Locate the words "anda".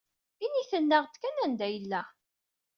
1.43-1.67